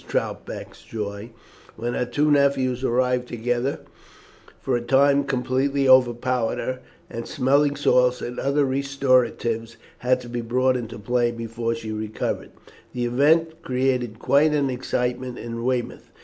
[0.07, 1.29] Troutbeck's joy,
[1.75, 3.81] when her two nephews arrived together,
[4.59, 10.41] for a time completely overpowered her, and smelling salts and other restoratives had to be
[10.41, 12.49] brought into play before she recovered.
[12.93, 16.09] The event created quite an excitement in Weymouth.